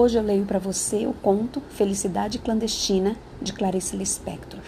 Hoje 0.00 0.16
eu 0.16 0.22
leio 0.22 0.44
para 0.44 0.60
você 0.60 1.08
o 1.08 1.12
conto 1.12 1.60
Felicidade 1.70 2.38
Clandestina 2.38 3.16
de 3.42 3.52
Clarice 3.52 3.96
Lispector. 3.96 4.60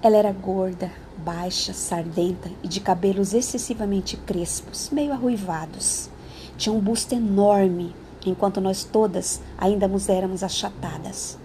Ela 0.00 0.16
era 0.16 0.30
gorda, 0.30 0.92
baixa, 1.18 1.72
sardenta 1.72 2.48
e 2.62 2.68
de 2.68 2.78
cabelos 2.78 3.34
excessivamente 3.34 4.16
crespos, 4.16 4.90
meio 4.90 5.12
arruivados. 5.12 6.08
Tinha 6.56 6.72
um 6.72 6.78
busto 6.78 7.12
enorme, 7.12 7.96
enquanto 8.24 8.60
nós 8.60 8.84
todas 8.84 9.40
ainda 9.58 9.88
nos 9.88 10.08
éramos 10.08 10.44
achatadas. 10.44 11.36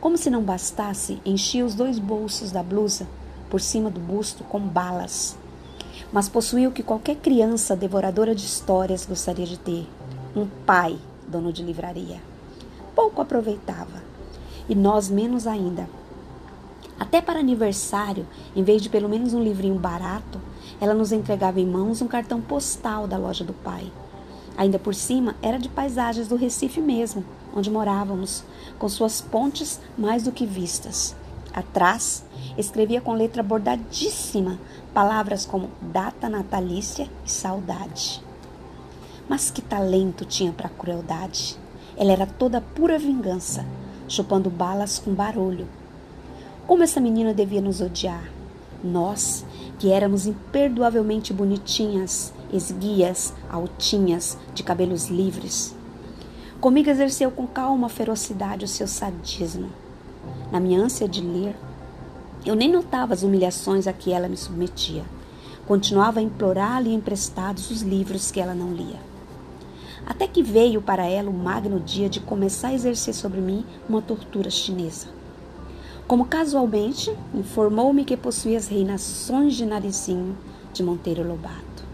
Como 0.00 0.16
se 0.16 0.30
não 0.30 0.42
bastasse, 0.42 1.20
enchia 1.22 1.66
os 1.66 1.74
dois 1.74 1.98
bolsos 1.98 2.50
da 2.50 2.62
blusa 2.62 3.06
por 3.50 3.60
cima 3.60 3.90
do 3.90 4.00
busto 4.00 4.42
com 4.42 4.58
balas. 4.58 5.36
Mas 6.10 6.30
possuía 6.30 6.70
o 6.70 6.72
que 6.72 6.82
qualquer 6.82 7.16
criança 7.16 7.76
devoradora 7.76 8.34
de 8.34 8.46
histórias 8.46 9.04
gostaria 9.04 9.44
de 9.44 9.58
ter: 9.58 9.86
um 10.34 10.46
pai, 10.64 10.98
dono 11.30 11.52
de 11.52 11.62
livraria. 11.62 12.20
Pouco 12.94 13.22
aproveitava, 13.22 14.02
e 14.68 14.74
nós 14.74 15.08
menos 15.08 15.46
ainda. 15.46 15.88
Até 16.98 17.22
para 17.22 17.40
aniversário, 17.40 18.26
em 18.54 18.62
vez 18.62 18.82
de 18.82 18.90
pelo 18.90 19.08
menos 19.08 19.32
um 19.32 19.42
livrinho 19.42 19.78
barato, 19.78 20.38
ela 20.78 20.92
nos 20.92 21.12
entregava 21.12 21.58
em 21.60 21.66
mãos 21.66 22.02
um 22.02 22.06
cartão 22.06 22.40
postal 22.40 23.06
da 23.06 23.16
loja 23.16 23.44
do 23.44 23.54
pai. 23.54 23.90
Ainda 24.56 24.78
por 24.78 24.94
cima, 24.94 25.34
era 25.40 25.58
de 25.58 25.68
paisagens 25.68 26.28
do 26.28 26.36
Recife 26.36 26.80
mesmo, 26.80 27.24
onde 27.54 27.70
morávamos, 27.70 28.44
com 28.78 28.88
suas 28.88 29.20
pontes 29.20 29.80
mais 29.96 30.24
do 30.24 30.32
que 30.32 30.44
vistas. 30.44 31.16
Atrás, 31.54 32.24
escrevia 32.58 33.00
com 33.00 33.14
letra 33.14 33.42
bordadíssima 33.42 34.58
palavras 34.92 35.46
como 35.46 35.70
data 35.80 36.28
natalícia 36.28 37.08
e 37.24 37.30
saudade. 37.30 38.22
Mas 39.30 39.48
que 39.48 39.62
talento 39.62 40.24
tinha 40.24 40.50
para 40.50 40.66
a 40.66 40.70
crueldade! 40.70 41.56
Ela 41.96 42.10
era 42.10 42.26
toda 42.26 42.60
pura 42.60 42.98
vingança, 42.98 43.64
chupando 44.08 44.50
balas 44.50 44.98
com 44.98 45.14
barulho. 45.14 45.68
Como 46.66 46.82
essa 46.82 47.00
menina 47.00 47.32
devia 47.32 47.60
nos 47.60 47.80
odiar? 47.80 48.24
Nós, 48.82 49.44
que 49.78 49.92
éramos 49.92 50.26
imperdoavelmente 50.26 51.32
bonitinhas, 51.32 52.32
esguias, 52.52 53.32
altinhas, 53.48 54.36
de 54.52 54.64
cabelos 54.64 55.06
livres. 55.06 55.76
Comigo 56.60 56.90
exerceu 56.90 57.30
com 57.30 57.46
calma 57.46 57.88
ferocidade 57.88 58.64
o 58.64 58.68
seu 58.68 58.88
sadismo. 58.88 59.70
Na 60.50 60.58
minha 60.58 60.80
ânsia 60.80 61.06
de 61.06 61.20
ler, 61.20 61.54
eu 62.44 62.56
nem 62.56 62.68
notava 62.68 63.14
as 63.14 63.22
humilhações 63.22 63.86
a 63.86 63.92
que 63.92 64.12
ela 64.12 64.28
me 64.28 64.36
submetia. 64.36 65.04
Continuava 65.68 66.18
a 66.18 66.22
implorar-lhe 66.22 66.92
emprestados 66.92 67.70
os 67.70 67.80
livros 67.82 68.32
que 68.32 68.40
ela 68.40 68.54
não 68.54 68.74
lia. 68.74 69.09
Até 70.06 70.26
que 70.26 70.42
veio 70.42 70.82
para 70.82 71.06
ela 71.06 71.30
o 71.30 71.34
magno 71.34 71.80
dia 71.80 72.08
de 72.08 72.20
começar 72.20 72.68
a 72.68 72.74
exercer 72.74 73.14
sobre 73.14 73.40
mim 73.40 73.64
uma 73.88 74.02
tortura 74.02 74.50
chinesa. 74.50 75.08
Como 76.06 76.24
casualmente, 76.24 77.14
informou-me 77.32 78.04
que 78.04 78.16
possuía 78.16 78.58
as 78.58 78.66
reinações 78.66 79.54
de 79.54 79.64
Narizinho 79.64 80.36
de 80.72 80.82
Monteiro 80.82 81.26
Lobato. 81.26 81.84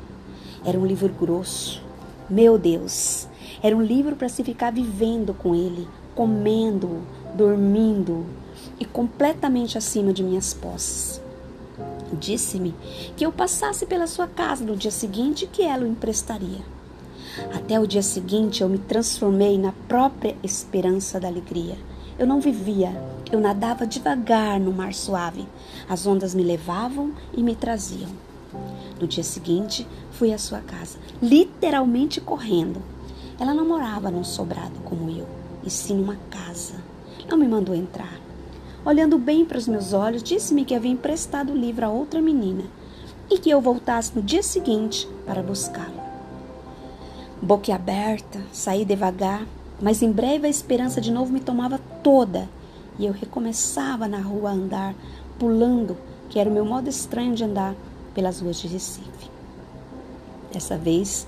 Era 0.64 0.78
um 0.78 0.86
livro 0.86 1.12
grosso. 1.12 1.82
Meu 2.28 2.58
Deus! 2.58 3.28
Era 3.62 3.76
um 3.76 3.82
livro 3.82 4.16
para 4.16 4.28
se 4.28 4.42
ficar 4.42 4.72
vivendo 4.72 5.34
com 5.34 5.54
ele, 5.54 5.86
comendo, 6.14 7.02
dormindo 7.34 8.26
e 8.80 8.84
completamente 8.84 9.76
acima 9.76 10.12
de 10.12 10.22
minhas 10.22 10.54
posses. 10.54 11.20
Disse-me 12.12 12.74
que 13.16 13.24
eu 13.26 13.32
passasse 13.32 13.84
pela 13.86 14.06
sua 14.06 14.26
casa 14.26 14.64
no 14.64 14.76
dia 14.76 14.90
seguinte 14.90 15.44
e 15.44 15.48
que 15.48 15.62
ela 15.62 15.84
o 15.84 15.88
emprestaria. 15.88 16.75
Até 17.54 17.78
o 17.78 17.86
dia 17.86 18.02
seguinte 18.02 18.62
eu 18.62 18.68
me 18.68 18.78
transformei 18.78 19.58
na 19.58 19.72
própria 19.88 20.36
esperança 20.42 21.20
da 21.20 21.28
alegria. 21.28 21.76
Eu 22.18 22.26
não 22.26 22.40
vivia, 22.40 22.90
eu 23.30 23.40
nadava 23.40 23.86
devagar 23.86 24.58
no 24.58 24.72
mar 24.72 24.94
suave. 24.94 25.46
As 25.88 26.06
ondas 26.06 26.34
me 26.34 26.42
levavam 26.42 27.12
e 27.34 27.42
me 27.42 27.54
traziam. 27.54 28.10
No 29.00 29.06
dia 29.06 29.24
seguinte, 29.24 29.86
fui 30.12 30.32
à 30.32 30.38
sua 30.38 30.60
casa, 30.60 30.98
literalmente 31.20 32.20
correndo. 32.20 32.80
Ela 33.38 33.52
não 33.52 33.68
morava 33.68 34.10
num 34.10 34.24
sobrado 34.24 34.80
como 34.84 35.10
eu, 35.10 35.26
e 35.62 35.68
sim 35.68 35.96
numa 35.96 36.16
casa. 36.30 36.74
Não 37.28 37.36
me 37.36 37.46
mandou 37.46 37.74
entrar. 37.74 38.18
Olhando 38.84 39.18
bem 39.18 39.44
para 39.44 39.58
os 39.58 39.68
meus 39.68 39.92
olhos, 39.92 40.22
disse-me 40.22 40.64
que 40.64 40.74
havia 40.74 40.92
emprestado 40.92 41.52
o 41.52 41.56
livro 41.56 41.84
a 41.84 41.90
outra 41.90 42.22
menina 42.22 42.64
e 43.28 43.36
que 43.36 43.50
eu 43.50 43.60
voltasse 43.60 44.12
no 44.14 44.22
dia 44.22 44.42
seguinte 44.42 45.08
para 45.26 45.42
buscá-lo. 45.42 45.95
Boquiaberta, 47.46 48.40
saí 48.52 48.84
devagar, 48.84 49.46
mas 49.80 50.02
em 50.02 50.10
breve 50.10 50.48
a 50.48 50.50
esperança 50.50 51.00
de 51.00 51.12
novo 51.12 51.32
me 51.32 51.38
tomava 51.38 51.78
toda 52.02 52.48
e 52.98 53.06
eu 53.06 53.12
recomeçava 53.12 54.08
na 54.08 54.18
rua 54.18 54.50
a 54.50 54.52
andar, 54.52 54.96
pulando, 55.38 55.96
que 56.28 56.40
era 56.40 56.50
o 56.50 56.52
meu 56.52 56.64
modo 56.64 56.90
estranho 56.90 57.36
de 57.36 57.44
andar 57.44 57.76
pelas 58.12 58.40
ruas 58.40 58.56
de 58.56 58.66
Recife. 58.66 59.30
Dessa 60.52 60.76
vez, 60.76 61.24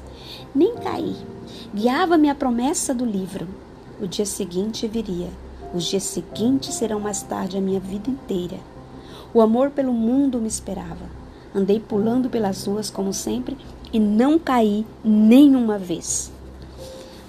nem 0.52 0.74
caí. 0.74 1.14
Guiava-me 1.72 2.28
a 2.28 2.34
promessa 2.34 2.92
do 2.92 3.04
livro. 3.04 3.46
O 4.02 4.06
dia 4.08 4.26
seguinte 4.26 4.88
viria. 4.88 5.30
Os 5.72 5.84
dias 5.84 6.02
seguintes 6.02 6.74
serão 6.74 6.98
mais 6.98 7.22
tarde 7.22 7.56
a 7.56 7.60
minha 7.60 7.78
vida 7.78 8.10
inteira. 8.10 8.58
O 9.32 9.40
amor 9.40 9.70
pelo 9.70 9.92
mundo 9.92 10.40
me 10.40 10.48
esperava. 10.48 11.06
Andei 11.54 11.78
pulando 11.78 12.28
pelas 12.28 12.66
ruas 12.66 12.90
como 12.90 13.12
sempre 13.12 13.56
e 13.92 13.98
não 13.98 14.38
caí 14.38 14.86
nenhuma 15.04 15.78
vez. 15.78 16.32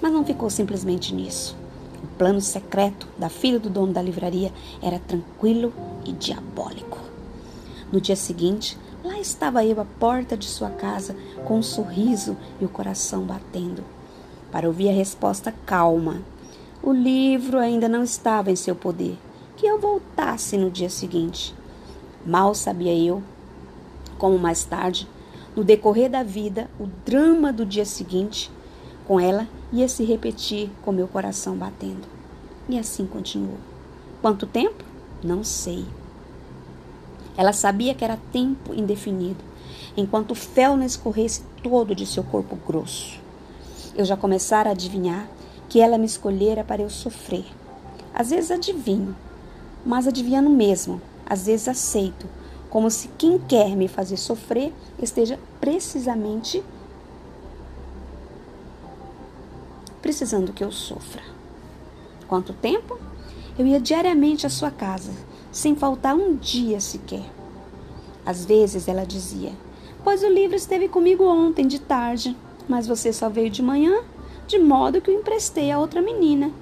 Mas 0.00 0.12
não 0.12 0.24
ficou 0.24 0.50
simplesmente 0.50 1.14
nisso. 1.14 1.56
O 2.02 2.06
plano 2.18 2.40
secreto 2.40 3.06
da 3.18 3.28
filha 3.28 3.58
do 3.58 3.68
dono 3.68 3.92
da 3.92 4.02
livraria 4.02 4.52
era 4.82 4.98
tranquilo 4.98 5.72
e 6.04 6.12
diabólico. 6.12 6.98
No 7.92 8.00
dia 8.00 8.16
seguinte, 8.16 8.78
lá 9.04 9.18
estava 9.18 9.64
eu 9.64 9.80
à 9.80 9.84
porta 9.84 10.36
de 10.36 10.46
sua 10.46 10.70
casa, 10.70 11.16
com 11.44 11.58
um 11.58 11.62
sorriso 11.62 12.36
e 12.60 12.64
o 12.64 12.68
coração 12.68 13.22
batendo, 13.22 13.82
para 14.52 14.66
ouvir 14.66 14.88
a 14.88 14.92
resposta 14.92 15.54
calma. 15.66 16.22
O 16.82 16.92
livro 16.92 17.58
ainda 17.58 17.88
não 17.88 18.02
estava 18.02 18.50
em 18.50 18.56
seu 18.56 18.74
poder, 18.74 19.18
que 19.56 19.66
eu 19.66 19.78
voltasse 19.78 20.56
no 20.56 20.70
dia 20.70 20.88
seguinte. 20.88 21.54
Mal 22.24 22.54
sabia 22.54 22.94
eu, 22.94 23.22
como 24.16 24.38
mais 24.38 24.64
tarde, 24.64 25.08
no 25.60 25.64
decorrer 25.64 26.08
da 26.08 26.22
vida, 26.22 26.70
o 26.80 26.86
drama 27.04 27.52
do 27.52 27.66
dia 27.66 27.84
seguinte 27.84 28.50
com 29.06 29.20
ela 29.20 29.46
ia 29.70 29.86
se 29.88 30.02
repetir 30.04 30.70
com 30.80 30.90
meu 30.90 31.06
coração 31.06 31.54
batendo. 31.54 32.08
E 32.66 32.78
assim 32.78 33.04
continuou. 33.04 33.58
Quanto 34.22 34.46
tempo? 34.46 34.82
Não 35.22 35.44
sei. 35.44 35.84
Ela 37.36 37.52
sabia 37.52 37.94
que 37.94 38.02
era 38.02 38.18
tempo 38.32 38.72
indefinido, 38.72 39.44
enquanto 39.94 40.30
o 40.30 40.34
fel 40.34 40.78
não 40.78 40.86
escorresse 40.86 41.42
todo 41.62 41.94
de 41.94 42.06
seu 42.06 42.24
corpo 42.24 42.56
grosso. 42.66 43.20
Eu 43.94 44.06
já 44.06 44.16
começara 44.16 44.70
a 44.70 44.72
adivinhar 44.72 45.28
que 45.68 45.78
ela 45.78 45.98
me 45.98 46.06
escolhera 46.06 46.64
para 46.64 46.80
eu 46.80 46.88
sofrer. 46.88 47.44
Às 48.14 48.30
vezes 48.30 48.50
adivinho, 48.50 49.14
mas 49.84 50.06
adivinhando 50.06 50.48
mesmo, 50.48 51.02
às 51.26 51.44
vezes 51.44 51.68
aceito, 51.68 52.26
como 52.70 52.88
se 52.88 53.08
quem 53.18 53.36
quer 53.36 53.76
me 53.76 53.88
fazer 53.88 54.16
sofrer 54.16 54.72
esteja 55.02 55.38
precisamente 55.60 56.62
precisando 60.00 60.52
que 60.52 60.64
eu 60.64 60.70
sofra. 60.70 61.22
Quanto 62.28 62.52
tempo? 62.52 62.98
Eu 63.58 63.66
ia 63.66 63.80
diariamente 63.80 64.46
à 64.46 64.50
sua 64.50 64.70
casa, 64.70 65.10
sem 65.50 65.74
faltar 65.74 66.14
um 66.14 66.36
dia 66.36 66.80
sequer. 66.80 67.24
Às 68.24 68.44
vezes 68.44 68.86
ela 68.86 69.04
dizia: 69.04 69.52
Pois 70.04 70.22
o 70.22 70.28
livro 70.28 70.56
esteve 70.56 70.88
comigo 70.88 71.24
ontem 71.24 71.66
de 71.66 71.80
tarde, 71.80 72.36
mas 72.68 72.86
você 72.86 73.12
só 73.12 73.28
veio 73.28 73.50
de 73.50 73.62
manhã, 73.62 74.02
de 74.46 74.58
modo 74.58 75.00
que 75.00 75.10
o 75.10 75.14
emprestei 75.14 75.70
a 75.70 75.78
outra 75.78 76.00
menina. 76.00 76.52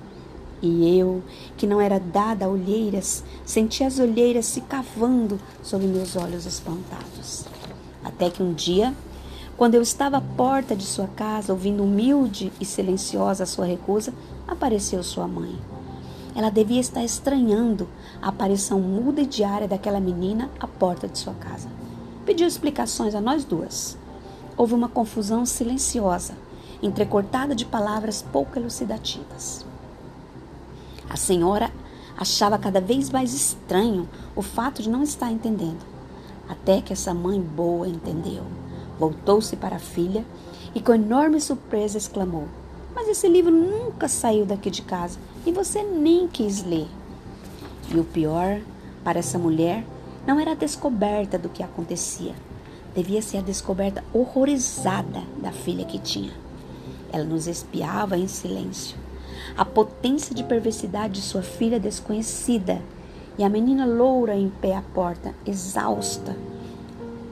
E 0.61 0.99
eu, 0.99 1.23
que 1.57 1.67
não 1.67 1.81
era 1.81 2.01
dada 2.01 2.47
a 2.47 2.49
olheiras, 2.49 3.23
senti 3.45 3.85
as 3.85 3.99
olheiras 3.99 4.47
se 4.47 4.61
cavando 4.63 5.39
sobre 5.63 5.87
meus 5.87 6.17
olhos 6.17 6.47
espantados. 6.47 7.45
Até 8.05 8.29
que 8.29 8.43
um 8.43 8.53
dia, 8.53 8.93
quando 9.57 9.75
eu 9.75 9.83
estava 9.83 10.17
à 10.17 10.21
porta 10.21 10.75
de 10.75 10.85
sua 10.85 11.07
casa, 11.09 11.53
ouvindo 11.53 11.85
humilde 11.85 12.53
e 12.61 12.65
silenciosa 12.65 13.45
a 13.45 13.47
sua 13.47 13.67
recusa, 13.67 14.13
apareceu 14.47 15.03
sua 15.03 15.29
mãe. 15.29 15.55
Ela 16.35 16.51
devia 16.51 16.81
estar 16.81 17.05
estranhando 17.05 17.89
a 18.21 18.29
aparição 18.29 18.81
muda 18.81 19.21
e 19.21 19.27
diária 19.27 19.69
daquela 19.69 20.01
menina 20.01 20.51
à 20.59 20.67
porta 20.67 21.09
de 21.09 21.19
sua 21.19 21.35
casa. 21.35 21.69
Pediu 22.25 22.47
explicações 22.47 23.15
a 23.15 23.21
nós 23.21 23.45
duas. 23.45 23.97
Houve 24.57 24.75
uma 24.75 24.89
confusão 24.89 25.47
silenciosa, 25.47 26.35
entrecortada 26.83 27.55
de 27.55 27.65
palavras 27.65 28.23
pouco 28.23 28.59
elucidativas. 28.59 29.68
A 31.11 31.17
senhora 31.17 31.71
achava 32.17 32.59
cada 32.59 32.81
vez 32.81 33.11
mais 33.11 33.33
estranho 33.33 34.09
o 34.37 34.43
fato 34.43 34.83
de 34.83 34.91
não 34.91 35.03
estar 35.03 35.31
entendendo. 35.31 35.87
Até 36.49 36.81
que 36.81 36.93
essa 36.93 37.15
mãe 37.15 37.41
boa 37.41 37.89
entendeu. 37.89 38.43
Voltou-se 38.99 39.57
para 39.57 39.77
a 39.77 39.81
filha 39.81 40.25
e, 40.75 40.81
com 40.81 40.93
enorme 40.93 41.41
surpresa, 41.41 41.97
exclamou: 41.97 42.49
Mas 42.95 43.09
esse 43.09 43.29
livro 43.29 43.53
nunca 43.53 44.09
saiu 44.09 44.45
daqui 44.45 44.71
de 44.71 44.83
casa 44.83 45.19
e 45.47 45.53
você 45.53 45.83
nem 45.83 46.27
quis 46.27 46.65
ler. 46.65 46.89
E 47.89 47.99
o 47.99 48.05
pior, 48.05 48.61
para 49.05 49.19
essa 49.19 49.39
mulher, 49.39 49.85
não 50.27 50.39
era 50.39 50.53
a 50.53 50.57
descoberta 50.57 51.39
do 51.39 51.49
que 51.49 51.63
acontecia. 51.63 52.35
Devia 52.95 53.23
ser 53.23 53.39
a 53.39 53.43
descoberta 53.43 54.05
horrorizada 54.13 55.23
da 55.41 55.53
filha 55.53 55.85
que 55.85 55.99
tinha. 55.99 56.33
Ela 57.13 57.25
nos 57.25 57.47
espiava 57.47 58.19
em 58.19 58.27
silêncio. 58.27 58.97
A 59.57 59.65
potência 59.65 60.35
de 60.35 60.45
perversidade 60.45 61.15
de 61.15 61.23
sua 61.23 61.43
filha 61.43 61.81
desconhecida 61.81 62.81
e 63.39 63.45
a 63.45 63.49
menina 63.49 63.87
loura 63.87 64.35
em 64.35 64.49
pé 64.49 64.75
à 64.75 64.83
porta, 64.83 65.35
exausta, 65.47 66.37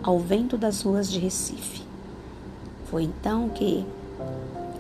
ao 0.03 0.19
vento 0.19 0.57
das 0.57 0.83
ruas 0.83 1.11
de 1.11 1.19
Recife. 1.19 1.83
Foi 2.85 3.03
então 3.03 3.49
que, 3.49 3.85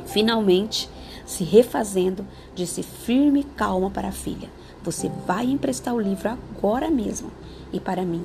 finalmente, 0.07 0.89
se 1.27 1.43
refazendo, 1.43 2.25
disse 2.55 2.85
firme 2.85 3.41
e 3.41 3.45
calma 3.45 3.91
para 3.91 4.09
a 4.09 4.13
filha: 4.13 4.49
Você 4.85 5.11
vai 5.27 5.47
emprestar 5.47 5.93
o 5.93 6.01
livro 6.01 6.29
agora 6.29 6.89
mesmo 6.89 7.31
e 7.73 7.81
para 7.81 8.03
mim. 8.03 8.25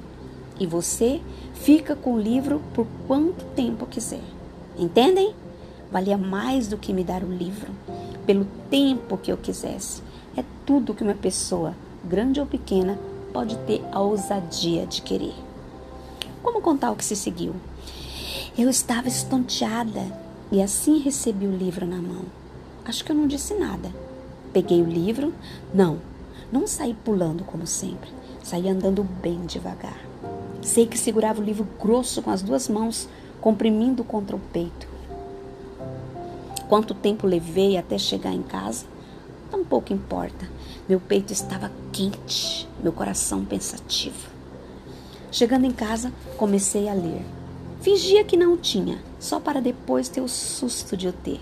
E 0.59 0.68
você 0.68 1.19
fica 1.56 1.95
com 1.95 2.13
o 2.13 2.21
livro 2.21 2.62
por 2.74 2.86
quanto 3.07 3.44
tempo 3.56 3.88
quiser. 3.88 4.21
Entendem? 4.77 5.33
Valia 5.92 6.18
mais 6.18 6.68
do 6.68 6.77
que 6.77 6.94
me 6.94 7.04
dar 7.04 7.24
o 7.24 7.31
livro, 7.31 7.71
pelo 8.25 8.45
tempo 8.69 9.18
que 9.18 9.31
eu 9.31 9.38
quisesse. 9.38 10.01
É 10.35 10.44
tudo 10.65 10.94
que 10.94 11.03
uma 11.03 11.13
pessoa, 11.13 11.75
grande 12.03 12.39
ou 12.39 12.45
pequena, 12.45 12.97
pode 13.33 13.56
ter 13.59 13.83
a 13.91 14.00
ousadia 14.00 14.85
de 14.85 15.01
querer. 15.01 15.33
Como 16.44 16.62
contar 16.62 16.91
o 16.91 16.95
que 16.95 17.06
se 17.06 17.15
seguiu? 17.15 17.53
Eu 18.57 18.69
estava 18.69 19.07
estonteada 19.07 20.01
e 20.51 20.62
assim 20.62 21.00
recebi 21.00 21.47
o 21.47 21.56
livro 21.56 21.85
na 21.85 21.97
mão. 21.97 22.25
Acho 22.83 23.06
que 23.06 23.12
eu 23.12 23.15
não 23.15 23.27
disse 23.27 23.53
nada. 23.53 23.91
Peguei 24.51 24.81
o 24.81 24.89
livro. 24.89 25.33
Não, 25.73 26.00
não 26.51 26.68
saí 26.68 26.94
pulando 26.94 27.44
como 27.44 27.65
sempre. 27.65 28.09
Saí 28.44 28.68
andando 28.68 29.03
bem 29.03 29.45
devagar. 29.45 29.97
Sei 30.62 30.85
que 30.85 30.97
segurava 30.97 31.41
o 31.41 31.44
livro 31.44 31.68
grosso 31.79 32.21
com 32.21 32.29
as 32.29 32.41
duas 32.41 32.68
mãos, 32.68 33.07
comprimindo 33.39 34.03
contra 34.03 34.35
o 34.35 34.39
peito. 34.51 34.90
Quanto 36.71 36.94
tempo 36.94 37.27
levei 37.27 37.75
até 37.75 37.97
chegar 37.97 38.31
em 38.31 38.41
casa? 38.41 38.85
Não 39.51 39.62
pouco 39.62 39.91
importa. 39.91 40.50
Meu 40.88 41.01
peito 41.01 41.33
estava 41.33 41.69
quente, 41.91 42.65
meu 42.81 42.94
coração 42.94 43.44
pensativo. 43.44 44.29
Chegando 45.29 45.65
em 45.65 45.71
casa, 45.71 46.13
comecei 46.38 46.88
a 46.88 46.94
ler. 46.94 47.25
Fingia 47.81 48.23
que 48.23 48.38
não 48.38 48.56
tinha, 48.56 49.00
só 49.19 49.38
para 49.38 49.59
depois 49.59 50.07
ter 50.07 50.21
o 50.21 50.29
susto 50.29 50.95
de 50.95 51.09
o 51.09 51.12
ter. 51.12 51.41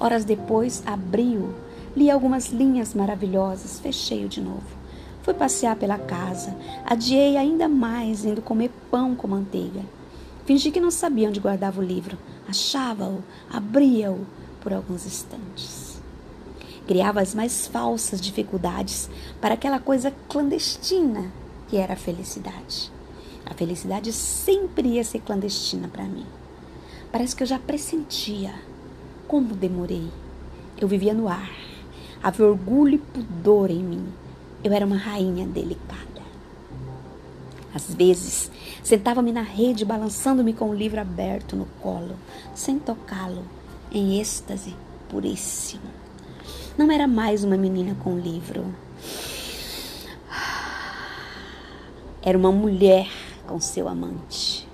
Horas 0.00 0.24
depois, 0.24 0.82
abri-o, 0.86 1.54
li 1.94 2.10
algumas 2.10 2.46
linhas 2.46 2.94
maravilhosas, 2.94 3.78
fechei-o 3.78 4.26
de 4.26 4.40
novo. 4.40 4.64
Fui 5.20 5.34
passear 5.34 5.76
pela 5.76 5.98
casa, 5.98 6.56
adiei 6.86 7.36
ainda 7.36 7.68
mais, 7.68 8.24
indo 8.24 8.40
comer 8.40 8.70
pão 8.90 9.14
com 9.14 9.28
manteiga. 9.28 9.82
Fingi 10.46 10.70
que 10.70 10.80
não 10.80 10.90
sabia 10.90 11.28
onde 11.28 11.40
guardava 11.40 11.78
o 11.78 11.84
livro, 11.84 12.16
achava-o, 12.48 13.22
abria-o 13.52 14.24
por 14.66 14.72
alguns 14.72 15.06
instantes. 15.06 16.02
Criava 16.88 17.20
as 17.20 17.36
mais 17.36 17.68
falsas 17.68 18.20
dificuldades 18.20 19.08
para 19.40 19.54
aquela 19.54 19.78
coisa 19.78 20.12
clandestina 20.28 21.30
que 21.68 21.76
era 21.76 21.92
a 21.92 21.96
felicidade. 21.96 22.90
A 23.48 23.54
felicidade 23.54 24.12
sempre 24.12 24.88
ia 24.88 25.04
ser 25.04 25.20
clandestina 25.20 25.86
para 25.86 26.02
mim. 26.02 26.26
Parece 27.12 27.36
que 27.36 27.44
eu 27.44 27.46
já 27.46 27.60
pressentia. 27.60 28.52
Como 29.28 29.54
demorei. 29.54 30.08
Eu 30.80 30.88
vivia 30.88 31.14
no 31.14 31.28
ar. 31.28 31.52
Havia 32.20 32.46
orgulho 32.46 32.96
e 32.96 32.98
pudor 32.98 33.70
em 33.70 33.84
mim. 33.84 34.08
Eu 34.64 34.72
era 34.72 34.84
uma 34.84 34.96
rainha 34.96 35.46
delicada. 35.46 36.22
Às 37.72 37.94
vezes, 37.94 38.50
sentava-me 38.82 39.30
na 39.30 39.42
rede, 39.42 39.84
balançando-me 39.84 40.52
com 40.52 40.70
o 40.70 40.74
livro 40.74 41.00
aberto 41.00 41.54
no 41.54 41.66
colo, 41.80 42.16
sem 42.52 42.80
tocá-lo, 42.80 43.44
em 43.90 44.20
êxtase 44.20 44.74
puríssimo. 45.08 45.90
Não 46.76 46.90
era 46.90 47.06
mais 47.06 47.44
uma 47.44 47.56
menina 47.56 47.96
com 48.02 48.18
livro. 48.18 48.74
Era 52.22 52.36
uma 52.36 52.52
mulher 52.52 53.08
com 53.46 53.60
seu 53.60 53.88
amante. 53.88 54.65